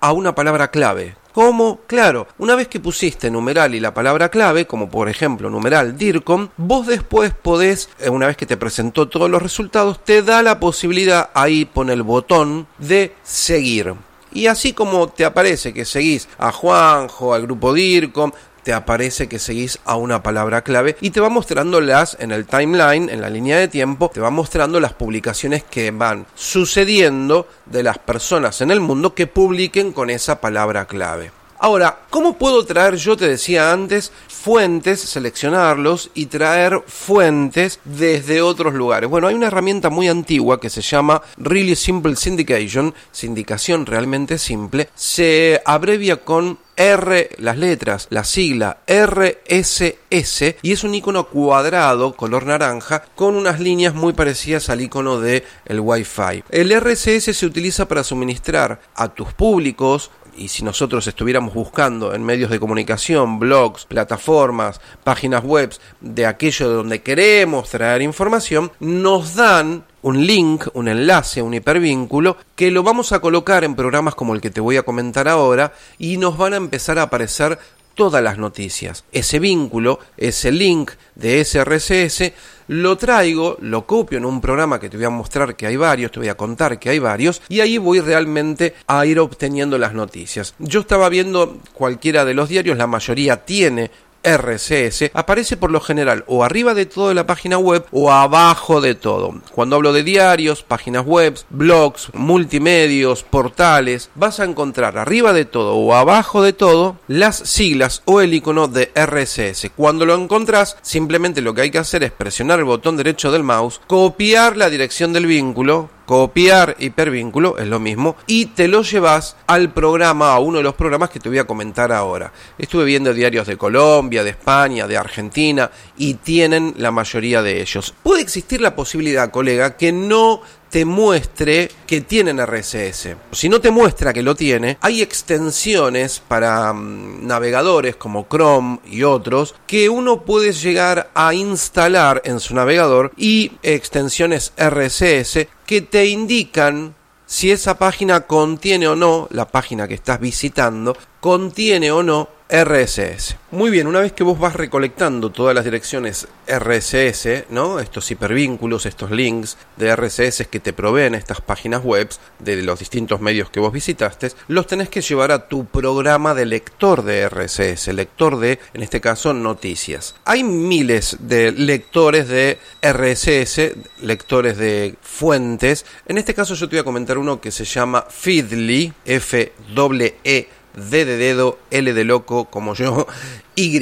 a 0.00 0.12
una 0.12 0.34
palabra 0.34 0.70
clave. 0.70 1.14
¿Cómo? 1.34 1.80
Claro, 1.86 2.26
una 2.38 2.54
vez 2.54 2.68
que 2.68 2.80
pusiste 2.80 3.30
numeral 3.30 3.74
y 3.74 3.80
la 3.80 3.92
palabra 3.92 4.30
clave, 4.30 4.66
como 4.66 4.88
por 4.88 5.10
ejemplo 5.10 5.50
numeral 5.50 5.98
DIRCOM, 5.98 6.48
vos 6.56 6.86
después 6.86 7.34
podés, 7.34 7.90
eh, 7.98 8.08
una 8.08 8.28
vez 8.28 8.38
que 8.38 8.46
te 8.46 8.56
presentó 8.56 9.08
todos 9.08 9.28
los 9.28 9.42
resultados, 9.42 10.02
te 10.02 10.22
da 10.22 10.42
la 10.42 10.58
posibilidad, 10.58 11.28
ahí 11.34 11.66
pone 11.66 11.92
el 11.92 12.02
botón 12.02 12.66
de 12.78 13.14
seguir. 13.22 13.92
Y 14.32 14.46
así 14.46 14.72
como 14.72 15.08
te 15.08 15.26
aparece 15.26 15.74
que 15.74 15.84
seguís 15.84 16.30
a 16.38 16.50
Juanjo, 16.50 17.34
al 17.34 17.42
grupo 17.42 17.74
DIRCOM, 17.74 18.32
te 18.64 18.72
aparece 18.72 19.28
que 19.28 19.38
seguís 19.38 19.78
a 19.84 19.96
una 19.96 20.22
palabra 20.22 20.62
clave 20.62 20.96
y 21.00 21.10
te 21.10 21.20
va 21.20 21.28
mostrando 21.28 21.80
las 21.80 22.16
en 22.18 22.32
el 22.32 22.46
timeline, 22.46 23.08
en 23.08 23.20
la 23.20 23.30
línea 23.30 23.58
de 23.58 23.68
tiempo, 23.68 24.10
te 24.12 24.20
va 24.20 24.30
mostrando 24.30 24.80
las 24.80 24.94
publicaciones 24.94 25.62
que 25.62 25.90
van 25.90 26.26
sucediendo 26.34 27.46
de 27.66 27.82
las 27.82 27.98
personas 27.98 28.60
en 28.62 28.70
el 28.70 28.80
mundo 28.80 29.14
que 29.14 29.26
publiquen 29.26 29.92
con 29.92 30.10
esa 30.10 30.40
palabra 30.40 30.86
clave. 30.86 31.30
Ahora, 31.58 32.00
¿cómo 32.10 32.36
puedo 32.36 32.66
traer, 32.66 32.96
yo 32.96 33.16
te 33.16 33.28
decía 33.28 33.72
antes, 33.72 34.12
fuentes, 34.28 35.00
seleccionarlos 35.00 36.10
y 36.12 36.26
traer 36.26 36.82
fuentes 36.86 37.80
desde 37.84 38.42
otros 38.42 38.74
lugares? 38.74 39.08
Bueno, 39.08 39.28
hay 39.28 39.34
una 39.34 39.46
herramienta 39.46 39.88
muy 39.88 40.08
antigua 40.08 40.60
que 40.60 40.68
se 40.68 40.82
llama 40.82 41.22
Really 41.38 41.76
Simple 41.76 42.16
Syndication, 42.16 42.92
sindicación 43.12 43.86
realmente 43.86 44.36
simple, 44.36 44.90
se 44.94 45.62
abrevia 45.64 46.16
con 46.16 46.58
R, 46.76 47.30
las 47.38 47.56
letras, 47.56 48.06
la 48.10 48.24
sigla 48.24 48.78
RSS 48.86 50.56
y 50.62 50.72
es 50.72 50.84
un 50.84 50.94
icono 50.94 51.28
cuadrado 51.28 52.14
color 52.14 52.46
naranja 52.46 53.04
con 53.14 53.36
unas 53.36 53.60
líneas 53.60 53.94
muy 53.94 54.12
parecidas 54.12 54.68
al 54.70 54.80
icono 54.80 55.20
de 55.20 55.44
el 55.66 55.80
Wi-Fi. 55.80 56.44
El 56.50 56.78
RSS 56.78 57.36
se 57.36 57.46
utiliza 57.46 57.86
para 57.86 58.04
suministrar 58.04 58.80
a 58.94 59.08
tus 59.08 59.32
públicos 59.32 60.10
y 60.36 60.48
si 60.48 60.64
nosotros 60.64 61.06
estuviéramos 61.06 61.54
buscando 61.54 62.14
en 62.14 62.24
medios 62.24 62.50
de 62.50 62.60
comunicación, 62.60 63.38
blogs, 63.38 63.84
plataformas, 63.84 64.80
páginas 65.02 65.44
web 65.44 65.74
de 66.00 66.26
aquello 66.26 66.68
de 66.68 66.74
donde 66.74 67.02
queremos 67.02 67.70
traer 67.70 68.02
información, 68.02 68.72
nos 68.80 69.34
dan 69.34 69.84
un 70.02 70.26
link, 70.26 70.66
un 70.74 70.88
enlace, 70.88 71.40
un 71.40 71.54
hipervínculo, 71.54 72.36
que 72.54 72.70
lo 72.70 72.82
vamos 72.82 73.12
a 73.12 73.20
colocar 73.20 73.64
en 73.64 73.74
programas 73.74 74.14
como 74.14 74.34
el 74.34 74.40
que 74.40 74.50
te 74.50 74.60
voy 74.60 74.76
a 74.76 74.82
comentar 74.82 75.28
ahora 75.28 75.72
y 75.98 76.18
nos 76.18 76.36
van 76.36 76.52
a 76.52 76.58
empezar 76.58 76.98
a 76.98 77.02
aparecer 77.02 77.58
todas 77.94 78.22
las 78.22 78.38
noticias. 78.38 79.04
Ese 79.12 79.38
vínculo, 79.38 79.98
ese 80.16 80.52
link 80.52 80.92
de 81.14 81.44
SRSS, 81.44 82.32
lo 82.68 82.96
traigo, 82.96 83.56
lo 83.60 83.86
copio 83.86 84.18
en 84.18 84.24
un 84.24 84.40
programa 84.40 84.80
que 84.80 84.88
te 84.88 84.96
voy 84.96 85.06
a 85.06 85.10
mostrar 85.10 85.54
que 85.54 85.66
hay 85.66 85.76
varios, 85.76 86.12
te 86.12 86.20
voy 86.20 86.28
a 86.28 86.36
contar 86.36 86.78
que 86.78 86.90
hay 86.90 86.98
varios, 86.98 87.42
y 87.48 87.60
ahí 87.60 87.78
voy 87.78 88.00
realmente 88.00 88.74
a 88.86 89.04
ir 89.06 89.18
obteniendo 89.18 89.78
las 89.78 89.94
noticias. 89.94 90.54
Yo 90.58 90.80
estaba 90.80 91.08
viendo 91.08 91.58
cualquiera 91.72 92.24
de 92.24 92.34
los 92.34 92.48
diarios, 92.48 92.76
la 92.76 92.86
mayoría 92.86 93.44
tiene 93.44 93.90
RCS 94.24 95.10
aparece 95.14 95.56
por 95.56 95.70
lo 95.70 95.80
general 95.80 96.24
o 96.26 96.44
arriba 96.44 96.74
de 96.74 96.86
todo 96.86 97.12
la 97.14 97.26
página 97.26 97.58
web 97.58 97.84
o 97.92 98.10
abajo 98.10 98.80
de 98.80 98.94
todo. 98.94 99.34
Cuando 99.52 99.76
hablo 99.76 99.92
de 99.92 100.02
diarios, 100.02 100.62
páginas 100.62 101.04
web, 101.04 101.38
blogs, 101.50 102.10
multimedios, 102.14 103.22
portales, 103.22 104.10
vas 104.14 104.40
a 104.40 104.44
encontrar 104.44 104.98
arriba 104.98 105.32
de 105.32 105.44
todo 105.44 105.74
o 105.74 105.94
abajo 105.94 106.42
de 106.42 106.52
todo 106.52 106.96
las 107.08 107.36
siglas 107.36 108.02
o 108.04 108.20
el 108.20 108.34
icono 108.34 108.68
de 108.68 108.90
RSS. 108.94 109.70
Cuando 109.76 110.06
lo 110.06 110.14
encontrás, 110.14 110.76
simplemente 110.82 111.40
lo 111.40 111.54
que 111.54 111.62
hay 111.62 111.70
que 111.70 111.78
hacer 111.78 112.02
es 112.04 112.12
presionar 112.12 112.58
el 112.58 112.64
botón 112.64 112.96
derecho 112.96 113.30
del 113.30 113.42
mouse, 113.42 113.80
copiar 113.86 114.56
la 114.56 114.70
dirección 114.70 115.12
del 115.12 115.26
vínculo, 115.26 115.90
copiar 116.06 116.76
hipervínculo, 116.78 117.58
es 117.58 117.66
lo 117.66 117.80
mismo, 117.80 118.16
y 118.26 118.46
te 118.46 118.68
lo 118.68 118.82
llevas 118.82 119.36
al 119.46 119.72
programa, 119.72 120.32
a 120.32 120.38
uno 120.38 120.58
de 120.58 120.64
los 120.64 120.74
programas 120.74 121.10
que 121.10 121.20
te 121.20 121.28
voy 121.28 121.38
a 121.38 121.46
comentar 121.46 121.92
ahora. 121.92 122.32
Estuve 122.58 122.84
viendo 122.84 123.12
diarios 123.12 123.46
de 123.46 123.56
Colombia, 123.56 124.24
de 124.24 124.30
España, 124.30 124.86
de 124.86 124.96
Argentina, 124.96 125.70
y 125.96 126.14
tienen 126.14 126.74
la 126.78 126.90
mayoría 126.90 127.42
de 127.42 127.60
ellos. 127.60 127.94
Puede 128.02 128.22
existir 128.22 128.60
la 128.60 128.74
posibilidad, 128.76 129.30
colega, 129.30 129.76
que 129.76 129.92
no 129.92 130.42
te 130.74 130.84
muestre 130.84 131.70
que 131.86 132.00
tienen 132.00 132.44
RSS. 132.44 133.14
Si 133.30 133.48
no 133.48 133.60
te 133.60 133.70
muestra 133.70 134.12
que 134.12 134.24
lo 134.24 134.34
tiene, 134.34 134.76
hay 134.80 135.02
extensiones 135.02 136.20
para 136.26 136.72
mm, 136.72 137.24
navegadores 137.24 137.94
como 137.94 138.26
Chrome 138.28 138.80
y 138.84 139.04
otros 139.04 139.54
que 139.68 139.88
uno 139.88 140.22
puede 140.22 140.52
llegar 140.52 141.12
a 141.14 141.32
instalar 141.32 142.22
en 142.24 142.40
su 142.40 142.56
navegador 142.56 143.12
y 143.16 143.52
extensiones 143.62 144.52
RSS 144.58 145.46
que 145.66 145.80
te 145.80 146.06
indican 146.06 146.94
si 147.26 147.50
esa 147.50 147.78
página 147.78 148.22
contiene 148.22 148.86
o 148.88 148.96
no, 148.96 149.28
la 149.30 149.48
página 149.48 149.88
que 149.88 149.94
estás 149.94 150.20
visitando, 150.20 150.96
contiene 151.20 151.90
o 151.90 152.02
no 152.02 152.28
RSS. 152.54 153.36
Muy 153.50 153.72
bien, 153.72 153.88
una 153.88 154.00
vez 154.00 154.12
que 154.12 154.22
vos 154.22 154.38
vas 154.38 154.54
recolectando 154.54 155.30
todas 155.30 155.56
las 155.56 155.64
direcciones 155.64 156.28
RSS, 156.46 157.46
¿no? 157.50 157.80
Estos 157.80 158.08
hipervínculos, 158.12 158.86
estos 158.86 159.10
links 159.10 159.56
de 159.76 159.94
RSS 159.94 160.46
que 160.46 160.60
te 160.60 160.72
proveen 160.72 161.16
estas 161.16 161.40
páginas 161.40 161.82
web 161.82 162.08
de 162.38 162.62
los 162.62 162.78
distintos 162.78 163.20
medios 163.20 163.50
que 163.50 163.58
vos 163.58 163.72
visitaste, 163.72 164.30
los 164.46 164.68
tenés 164.68 164.88
que 164.88 165.00
llevar 165.00 165.32
a 165.32 165.48
tu 165.48 165.64
programa 165.64 166.32
de 166.32 166.46
lector 166.46 167.02
de 167.02 167.28
RSS, 167.28 167.88
lector 167.88 168.38
de, 168.38 168.60
en 168.72 168.84
este 168.84 169.00
caso, 169.00 169.32
noticias. 169.32 170.14
Hay 170.24 170.44
miles 170.44 171.16
de 171.20 171.50
lectores 171.50 172.28
de 172.28 172.60
RSS, 172.82 173.72
lectores 174.00 174.58
de 174.58 174.94
fuentes. 175.02 175.84
En 176.06 176.18
este 176.18 176.34
caso 176.34 176.54
yo 176.54 176.68
te 176.68 176.76
voy 176.76 176.82
a 176.82 176.84
comentar 176.84 177.18
uno 177.18 177.40
que 177.40 177.50
se 177.50 177.64
llama 177.64 178.06
Feedly, 178.08 178.92
F 179.04 179.52
-E, 179.74 180.14
-E 180.24 180.46
D 180.76 181.04
de 181.04 181.16
dedo, 181.16 181.58
L 181.70 181.92
de 181.92 182.04
loco, 182.04 182.46
como 182.46 182.74
yo, 182.74 183.06
Y, 183.54 183.78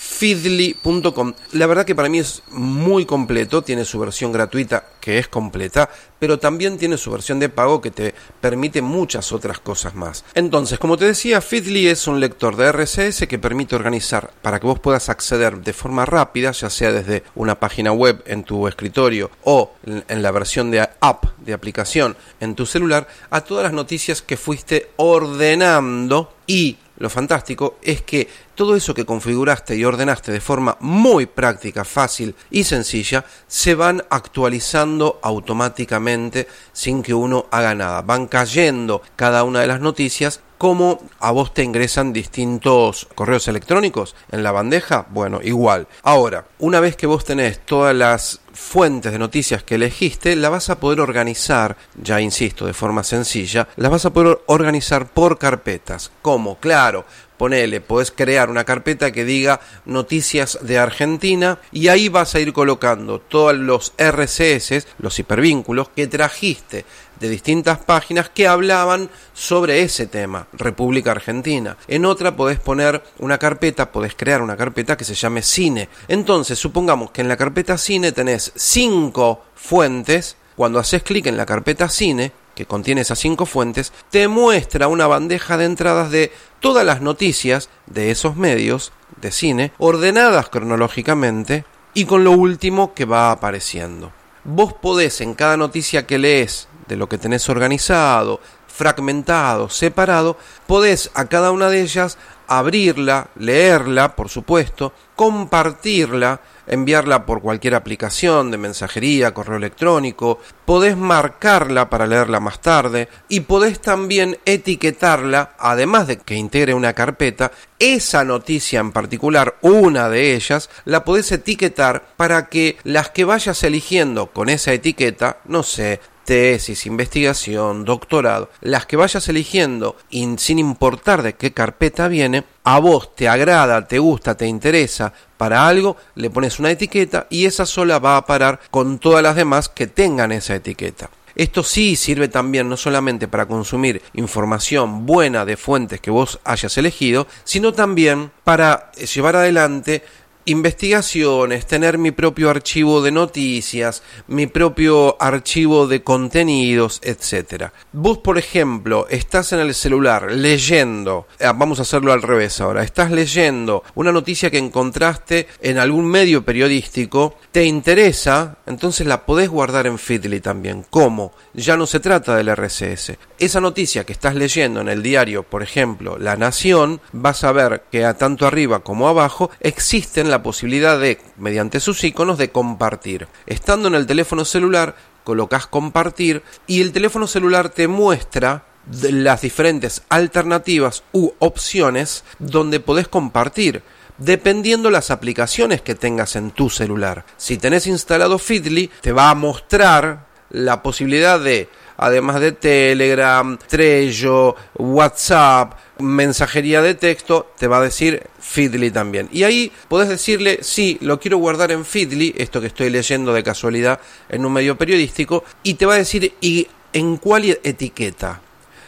feedly.com. 0.00 1.34
La 1.52 1.66
verdad 1.66 1.84
que 1.84 1.94
para 1.94 2.08
mí 2.08 2.20
es 2.20 2.42
muy 2.50 3.04
completo, 3.04 3.60
tiene 3.60 3.84
su 3.84 3.98
versión 3.98 4.32
gratuita 4.32 4.86
que 4.98 5.18
es 5.18 5.28
completa, 5.28 5.90
pero 6.18 6.38
también 6.38 6.78
tiene 6.78 6.96
su 6.96 7.10
versión 7.10 7.38
de 7.38 7.50
pago 7.50 7.82
que 7.82 7.90
te 7.90 8.14
permite 8.40 8.80
muchas 8.80 9.30
otras 9.30 9.58
cosas 9.58 9.94
más. 9.94 10.24
Entonces, 10.32 10.78
como 10.78 10.96
te 10.96 11.04
decía, 11.04 11.42
Feedly 11.42 11.88
es 11.88 12.06
un 12.06 12.18
lector 12.18 12.56
de 12.56 12.72
RSS 12.72 13.26
que 13.28 13.38
permite 13.38 13.76
organizar 13.76 14.32
para 14.40 14.58
que 14.58 14.66
vos 14.66 14.80
puedas 14.80 15.10
acceder 15.10 15.58
de 15.58 15.72
forma 15.74 16.06
rápida, 16.06 16.52
ya 16.52 16.70
sea 16.70 16.92
desde 16.92 17.22
una 17.34 17.60
página 17.60 17.92
web 17.92 18.22
en 18.24 18.44
tu 18.44 18.68
escritorio 18.68 19.30
o 19.44 19.74
en 19.84 20.22
la 20.22 20.30
versión 20.30 20.70
de 20.70 20.80
app, 21.00 21.26
de 21.38 21.52
aplicación 21.52 22.16
en 22.40 22.54
tu 22.54 22.64
celular, 22.64 23.06
a 23.28 23.42
todas 23.42 23.64
las 23.64 23.74
noticias 23.74 24.22
que 24.22 24.38
fuiste 24.38 24.92
ordenando 24.96 26.32
y 26.46 26.78
lo 27.00 27.08
fantástico 27.08 27.78
es 27.82 28.02
que 28.02 28.28
todo 28.54 28.76
eso 28.76 28.92
que 28.92 29.06
configuraste 29.06 29.74
y 29.74 29.86
ordenaste 29.86 30.32
de 30.32 30.40
forma 30.40 30.76
muy 30.80 31.24
práctica, 31.24 31.82
fácil 31.82 32.34
y 32.50 32.62
sencilla, 32.64 33.24
se 33.48 33.74
van 33.74 34.04
actualizando 34.10 35.18
automáticamente 35.22 36.46
sin 36.74 37.02
que 37.02 37.14
uno 37.14 37.46
haga 37.50 37.74
nada. 37.74 38.02
Van 38.02 38.26
cayendo 38.26 39.00
cada 39.16 39.44
una 39.44 39.62
de 39.62 39.66
las 39.66 39.80
noticias 39.80 40.40
como 40.60 41.00
a 41.20 41.30
vos 41.30 41.54
te 41.54 41.62
ingresan 41.62 42.12
distintos 42.12 43.08
correos 43.14 43.48
electrónicos 43.48 44.14
en 44.30 44.42
la 44.42 44.52
bandeja, 44.52 45.06
bueno, 45.08 45.40
igual. 45.42 45.88
Ahora, 46.02 46.44
una 46.58 46.80
vez 46.80 46.96
que 46.96 47.06
vos 47.06 47.24
tenés 47.24 47.60
todas 47.64 47.96
las 47.96 48.42
fuentes 48.52 49.10
de 49.10 49.18
noticias 49.18 49.62
que 49.62 49.76
elegiste, 49.76 50.36
la 50.36 50.50
vas 50.50 50.68
a 50.68 50.78
poder 50.78 51.00
organizar, 51.00 51.78
ya 52.02 52.20
insisto, 52.20 52.66
de 52.66 52.74
forma 52.74 53.04
sencilla, 53.04 53.68
las 53.76 53.90
vas 53.90 54.04
a 54.04 54.12
poder 54.12 54.38
organizar 54.48 55.06
por 55.06 55.38
carpetas. 55.38 56.12
como 56.20 56.58
Claro, 56.58 57.06
ponele, 57.40 57.80
podés 57.80 58.10
crear 58.10 58.50
una 58.50 58.64
carpeta 58.64 59.12
que 59.12 59.24
diga 59.24 59.60
noticias 59.86 60.58
de 60.60 60.76
Argentina 60.76 61.58
y 61.72 61.88
ahí 61.88 62.10
vas 62.10 62.34
a 62.34 62.40
ir 62.40 62.52
colocando 62.52 63.18
todos 63.18 63.56
los 63.56 63.94
RCS, 63.96 64.86
los 64.98 65.18
hipervínculos 65.18 65.88
que 65.88 66.06
trajiste 66.06 66.84
de 67.18 67.30
distintas 67.30 67.78
páginas 67.78 68.28
que 68.28 68.46
hablaban 68.46 69.08
sobre 69.32 69.80
ese 69.80 70.06
tema, 70.06 70.48
República 70.52 71.12
Argentina. 71.12 71.78
En 71.88 72.04
otra 72.04 72.36
podés 72.36 72.60
poner 72.60 73.02
una 73.20 73.38
carpeta, 73.38 73.90
podés 73.90 74.14
crear 74.14 74.42
una 74.42 74.58
carpeta 74.58 74.98
que 74.98 75.04
se 75.04 75.14
llame 75.14 75.40
cine. 75.40 75.88
Entonces, 76.08 76.58
supongamos 76.58 77.10
que 77.10 77.22
en 77.22 77.28
la 77.28 77.38
carpeta 77.38 77.78
cine 77.78 78.12
tenés 78.12 78.52
cinco 78.54 79.44
fuentes. 79.54 80.36
Cuando 80.56 80.78
haces 80.78 81.02
clic 81.02 81.24
en 81.24 81.38
la 81.38 81.46
carpeta 81.46 81.88
cine, 81.88 82.32
que 82.60 82.66
contiene 82.66 83.00
esas 83.00 83.18
cinco 83.18 83.46
fuentes, 83.46 83.90
te 84.10 84.28
muestra 84.28 84.86
una 84.86 85.06
bandeja 85.06 85.56
de 85.56 85.64
entradas 85.64 86.10
de 86.10 86.30
todas 86.60 86.84
las 86.84 87.00
noticias 87.00 87.70
de 87.86 88.10
esos 88.10 88.36
medios 88.36 88.92
de 89.18 89.32
cine, 89.32 89.72
ordenadas 89.78 90.50
cronológicamente 90.50 91.64
y 91.94 92.04
con 92.04 92.22
lo 92.22 92.32
último 92.32 92.92
que 92.92 93.06
va 93.06 93.30
apareciendo. 93.30 94.12
Vos 94.44 94.74
podés 94.74 95.22
en 95.22 95.32
cada 95.32 95.56
noticia 95.56 96.06
que 96.06 96.18
lees 96.18 96.68
de 96.86 96.96
lo 96.96 97.08
que 97.08 97.16
tenés 97.16 97.48
organizado, 97.48 98.40
fragmentado, 98.66 99.70
separado, 99.70 100.36
podés 100.66 101.10
a 101.14 101.24
cada 101.28 101.52
una 101.52 101.70
de 101.70 101.80
ellas 101.80 102.18
abrirla, 102.46 103.28
leerla, 103.36 104.16
por 104.16 104.28
supuesto, 104.28 104.92
compartirla, 105.16 106.42
enviarla 106.70 107.26
por 107.26 107.42
cualquier 107.42 107.74
aplicación 107.74 108.50
de 108.50 108.56
mensajería, 108.56 109.34
correo 109.34 109.58
electrónico, 109.58 110.38
podés 110.64 110.96
marcarla 110.96 111.90
para 111.90 112.06
leerla 112.06 112.40
más 112.40 112.60
tarde 112.60 113.08
y 113.28 113.40
podés 113.40 113.80
también 113.80 114.38
etiquetarla, 114.44 115.54
además 115.58 116.06
de 116.06 116.18
que 116.18 116.36
integre 116.36 116.72
una 116.72 116.92
carpeta, 116.94 117.50
esa 117.78 118.24
noticia 118.24 118.80
en 118.80 118.92
particular, 118.92 119.56
una 119.62 120.08
de 120.08 120.34
ellas, 120.34 120.70
la 120.84 121.04
podés 121.04 121.32
etiquetar 121.32 122.14
para 122.16 122.46
que 122.48 122.76
las 122.84 123.10
que 123.10 123.24
vayas 123.24 123.62
eligiendo 123.64 124.28
con 124.28 124.48
esa 124.48 124.72
etiqueta, 124.72 125.38
no 125.46 125.62
sé, 125.62 126.00
tesis, 126.30 126.86
investigación, 126.86 127.84
doctorado, 127.84 128.50
las 128.60 128.86
que 128.86 128.96
vayas 128.96 129.28
eligiendo 129.28 129.96
sin 130.36 130.60
importar 130.60 131.24
de 131.24 131.32
qué 131.32 131.52
carpeta 131.52 132.06
viene, 132.06 132.44
a 132.62 132.78
vos 132.78 133.16
te 133.16 133.28
agrada, 133.28 133.88
te 133.88 133.98
gusta, 133.98 134.36
te 134.36 134.46
interesa 134.46 135.12
para 135.36 135.66
algo, 135.66 135.96
le 136.14 136.30
pones 136.30 136.60
una 136.60 136.70
etiqueta 136.70 137.26
y 137.30 137.46
esa 137.46 137.66
sola 137.66 137.98
va 137.98 138.16
a 138.16 138.26
parar 138.26 138.60
con 138.70 139.00
todas 139.00 139.24
las 139.24 139.34
demás 139.34 139.68
que 139.68 139.88
tengan 139.88 140.30
esa 140.30 140.54
etiqueta. 140.54 141.10
Esto 141.34 141.64
sí 141.64 141.96
sirve 141.96 142.28
también 142.28 142.68
no 142.68 142.76
solamente 142.76 143.26
para 143.26 143.46
consumir 143.46 144.00
información 144.12 145.06
buena 145.06 145.44
de 145.44 145.56
fuentes 145.56 146.00
que 146.00 146.12
vos 146.12 146.38
hayas 146.44 146.78
elegido, 146.78 147.26
sino 147.42 147.72
también 147.72 148.30
para 148.44 148.92
llevar 148.92 149.34
adelante 149.34 150.04
investigaciones, 150.44 151.66
tener 151.66 151.98
mi 151.98 152.10
propio 152.10 152.50
archivo 152.50 153.02
de 153.02 153.12
noticias, 153.12 154.02
mi 154.26 154.46
propio 154.46 155.16
archivo 155.20 155.86
de 155.86 156.02
contenidos, 156.02 157.00
etc. 157.02 157.70
Vos, 157.92 158.18
por 158.18 158.38
ejemplo, 158.38 159.06
estás 159.08 159.52
en 159.52 159.60
el 159.60 159.74
celular 159.74 160.32
leyendo, 160.32 161.26
eh, 161.38 161.46
vamos 161.54 161.78
a 161.78 161.82
hacerlo 161.82 162.12
al 162.12 162.22
revés 162.22 162.60
ahora, 162.60 162.82
estás 162.82 163.10
leyendo 163.10 163.84
una 163.94 164.12
noticia 164.12 164.50
que 164.50 164.58
encontraste 164.58 165.46
en 165.60 165.78
algún 165.78 166.06
medio 166.06 166.44
periodístico, 166.44 167.36
te 167.52 167.64
interesa, 167.64 168.58
entonces 168.66 169.06
la 169.06 169.26
podés 169.26 169.48
guardar 169.48 169.86
en 169.86 169.98
Feedly 169.98 170.40
también. 170.40 170.84
¿Cómo? 170.90 171.32
Ya 171.54 171.76
no 171.76 171.86
se 171.86 172.00
trata 172.00 172.36
del 172.36 172.48
RCS. 172.48 173.12
Esa 173.38 173.60
noticia 173.60 174.04
que 174.04 174.12
estás 174.12 174.34
leyendo 174.34 174.80
en 174.80 174.88
el 174.88 175.02
diario, 175.02 175.42
por 175.42 175.62
ejemplo, 175.62 176.18
La 176.18 176.36
Nación, 176.36 177.00
vas 177.12 177.44
a 177.44 177.52
ver 177.52 177.84
que 177.90 178.04
a 178.04 178.14
tanto 178.14 178.46
arriba 178.46 178.80
como 178.80 179.08
abajo 179.08 179.50
existen 179.60 180.29
la 180.30 180.42
posibilidad 180.42 180.98
de, 180.98 181.20
mediante 181.36 181.80
sus 181.80 182.02
iconos, 182.04 182.38
de 182.38 182.50
compartir. 182.50 183.28
Estando 183.46 183.88
en 183.88 183.94
el 183.94 184.06
teléfono 184.06 184.44
celular, 184.44 184.96
colocas 185.24 185.66
compartir 185.66 186.42
y 186.66 186.80
el 186.80 186.92
teléfono 186.92 187.26
celular 187.26 187.68
te 187.68 187.88
muestra 187.88 188.64
las 188.90 189.42
diferentes 189.42 190.02
alternativas 190.08 191.02
u 191.12 191.32
opciones 191.38 192.24
donde 192.38 192.80
podés 192.80 193.08
compartir 193.08 193.82
dependiendo 194.20 194.90
las 194.90 195.10
aplicaciones 195.10 195.82
que 195.82 195.94
tengas 195.94 196.36
en 196.36 196.50
tu 196.50 196.70
celular. 196.70 197.24
Si 197.36 197.56
tenés 197.56 197.86
instalado 197.86 198.38
Feedly, 198.38 198.90
te 199.00 199.12
va 199.12 199.30
a 199.30 199.34
mostrar 199.34 200.26
la 200.50 200.82
posibilidad 200.82 201.40
de, 201.40 201.68
además 202.00 202.40
de 202.40 202.52
Telegram, 202.52 203.58
Trello, 203.58 204.56
WhatsApp, 204.78 205.74
mensajería 205.98 206.80
de 206.80 206.94
texto, 206.94 207.52
te 207.58 207.68
va 207.68 207.78
a 207.78 207.82
decir 207.82 208.22
Feedly 208.40 208.90
también. 208.90 209.28
Y 209.30 209.42
ahí 209.44 209.70
podés 209.86 210.08
decirle, 210.08 210.60
sí, 210.62 210.96
lo 211.02 211.20
quiero 211.20 211.36
guardar 211.36 211.70
en 211.72 211.84
Feedly, 211.84 212.34
esto 212.38 212.60
que 212.60 212.68
estoy 212.68 212.88
leyendo 212.88 213.34
de 213.34 213.42
casualidad 213.42 214.00
en 214.30 214.46
un 214.46 214.52
medio 214.54 214.78
periodístico, 214.78 215.44
y 215.62 215.74
te 215.74 215.84
va 215.84 215.94
a 215.94 215.98
decir, 215.98 216.32
¿y 216.40 216.66
en 216.94 217.18
cuál 217.18 217.58
etiqueta? 217.62 218.40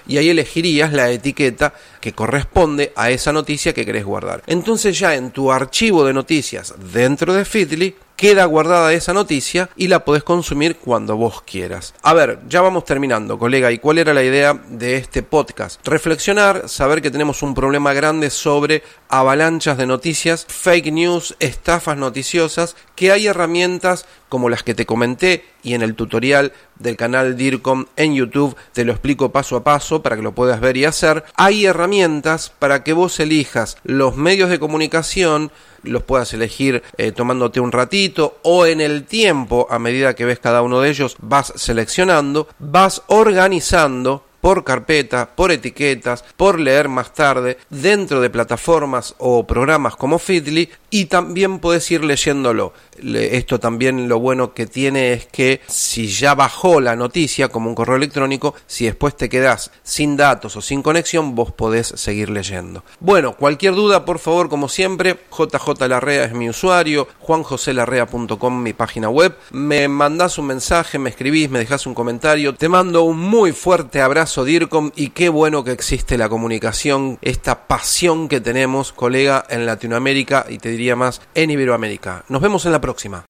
y 0.04 0.16
ahí 0.16 0.30
elegirías 0.30 0.92
la 0.92 1.10
etiqueta 1.10 1.74
que 2.00 2.12
corresponde 2.12 2.92
a 2.96 3.10
esa 3.10 3.32
noticia 3.32 3.72
que 3.72 3.86
querés 3.86 4.04
guardar. 4.04 4.42
Entonces 4.48 4.98
ya 4.98 5.14
en 5.14 5.30
tu 5.30 5.52
archivo 5.52 6.04
de 6.04 6.12
noticias 6.12 6.74
dentro 6.92 7.32
de 7.32 7.44
Feedly 7.44 7.94
queda 8.22 8.44
guardada 8.44 8.92
esa 8.92 9.12
noticia 9.12 9.68
y 9.74 9.88
la 9.88 10.04
podés 10.04 10.22
consumir 10.22 10.76
cuando 10.76 11.16
vos 11.16 11.42
quieras. 11.42 11.92
A 12.02 12.14
ver, 12.14 12.38
ya 12.48 12.60
vamos 12.60 12.84
terminando, 12.84 13.36
colega. 13.36 13.72
¿Y 13.72 13.78
cuál 13.78 13.98
era 13.98 14.14
la 14.14 14.22
idea 14.22 14.62
de 14.68 14.96
este 14.96 15.24
podcast? 15.24 15.84
Reflexionar, 15.84 16.68
saber 16.68 17.02
que 17.02 17.10
tenemos 17.10 17.42
un 17.42 17.52
problema 17.52 17.92
grande 17.94 18.30
sobre 18.30 18.84
avalanchas 19.08 19.76
de 19.76 19.88
noticias, 19.88 20.46
fake 20.48 20.92
news, 20.92 21.34
estafas 21.40 21.96
noticiosas, 21.96 22.76
que 22.94 23.10
hay 23.10 23.26
herramientas 23.26 24.06
como 24.32 24.48
las 24.48 24.62
que 24.62 24.74
te 24.74 24.86
comenté 24.86 25.44
y 25.62 25.74
en 25.74 25.82
el 25.82 25.94
tutorial 25.94 26.54
del 26.78 26.96
canal 26.96 27.36
DIRCOM 27.36 27.84
en 27.96 28.14
YouTube 28.14 28.56
te 28.72 28.86
lo 28.86 28.92
explico 28.92 29.30
paso 29.30 29.56
a 29.56 29.62
paso 29.62 30.00
para 30.00 30.16
que 30.16 30.22
lo 30.22 30.32
puedas 30.32 30.58
ver 30.58 30.78
y 30.78 30.86
hacer. 30.86 31.22
Hay 31.34 31.66
herramientas 31.66 32.50
para 32.58 32.82
que 32.82 32.94
vos 32.94 33.20
elijas 33.20 33.76
los 33.84 34.16
medios 34.16 34.48
de 34.48 34.58
comunicación 34.58 35.52
los 35.82 36.04
puedas 36.04 36.32
elegir 36.32 36.82
eh, 36.96 37.12
tomándote 37.12 37.60
un 37.60 37.72
ratito 37.72 38.38
o 38.40 38.64
en 38.64 38.80
el 38.80 39.04
tiempo, 39.04 39.66
a 39.68 39.78
medida 39.78 40.14
que 40.14 40.24
ves 40.24 40.38
cada 40.38 40.62
uno 40.62 40.80
de 40.80 40.88
ellos, 40.88 41.16
vas 41.20 41.52
seleccionando, 41.56 42.48
vas 42.58 43.02
organizando 43.08 44.24
por 44.42 44.64
carpeta, 44.64 45.30
por 45.36 45.52
etiquetas, 45.52 46.24
por 46.36 46.58
leer 46.58 46.88
más 46.88 47.14
tarde, 47.14 47.58
dentro 47.70 48.20
de 48.20 48.28
plataformas 48.28 49.14
o 49.18 49.46
programas 49.46 49.94
como 49.94 50.18
Feedly 50.18 50.68
y 50.90 51.06
también 51.06 51.60
puedes 51.60 51.88
ir 51.92 52.04
leyéndolo. 52.04 52.74
Esto 53.00 53.60
también 53.60 54.08
lo 54.08 54.18
bueno 54.18 54.52
que 54.52 54.66
tiene 54.66 55.12
es 55.12 55.26
que 55.26 55.60
si 55.68 56.08
ya 56.08 56.34
bajó 56.34 56.80
la 56.80 56.96
noticia 56.96 57.48
como 57.48 57.68
un 57.68 57.76
correo 57.76 57.96
electrónico, 57.96 58.54
si 58.66 58.84
después 58.84 59.16
te 59.16 59.28
quedas 59.28 59.70
sin 59.84 60.16
datos 60.16 60.56
o 60.56 60.60
sin 60.60 60.82
conexión, 60.82 61.34
vos 61.36 61.52
podés 61.52 61.86
seguir 61.86 62.28
leyendo. 62.28 62.84
Bueno, 62.98 63.36
cualquier 63.36 63.74
duda, 63.74 64.04
por 64.04 64.18
favor, 64.18 64.48
como 64.48 64.68
siempre, 64.68 65.20
JJ 65.30 65.88
Larrea 65.88 66.24
es 66.24 66.32
mi 66.32 66.50
usuario, 66.50 67.06
juanjoselarrea.com 67.20 68.62
mi 68.62 68.72
página 68.72 69.08
web. 69.08 69.36
Me 69.52 69.86
mandás 69.86 70.36
un 70.36 70.48
mensaje, 70.48 70.98
me 70.98 71.10
escribís, 71.10 71.48
me 71.48 71.60
dejás 71.60 71.86
un 71.86 71.94
comentario. 71.94 72.54
Te 72.54 72.68
mando 72.68 73.04
un 73.04 73.18
muy 73.18 73.52
fuerte 73.52 74.00
abrazo, 74.32 74.44
DIRCOM, 74.44 74.92
y 74.96 75.08
qué 75.08 75.28
bueno 75.28 75.62
que 75.62 75.72
existe 75.72 76.16
la 76.16 76.28
comunicación, 76.28 77.18
esta 77.20 77.66
pasión 77.66 78.28
que 78.28 78.40
tenemos, 78.40 78.92
colega, 78.92 79.44
en 79.50 79.66
Latinoamérica 79.66 80.46
y 80.48 80.56
te 80.58 80.70
diría 80.70 80.96
más 80.96 81.20
en 81.34 81.50
Iberoamérica. 81.50 82.24
Nos 82.28 82.40
vemos 82.40 82.64
en 82.64 82.72
la 82.72 82.80
próxima. 82.80 83.26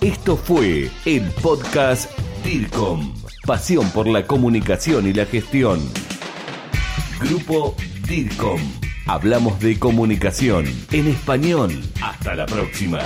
Esto 0.00 0.36
fue 0.36 0.90
el 1.06 1.22
podcast 1.42 2.10
DIRCOM. 2.44 3.14
Pasión 3.46 3.90
por 3.90 4.06
la 4.06 4.24
comunicación 4.26 5.08
y 5.08 5.12
la 5.12 5.26
gestión. 5.26 5.80
Grupo 7.20 7.74
DIRCOM. 8.06 8.60
Hablamos 9.06 9.58
de 9.58 9.78
comunicación 9.78 10.66
en 10.92 11.08
español. 11.08 11.82
Hasta 12.00 12.34
la 12.34 12.46
próxima. 12.46 13.00